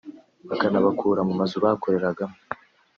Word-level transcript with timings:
kakanabakura 0.47 1.21
mu 1.27 1.33
mazu 1.39 1.55
bakoreragamo 1.63 2.37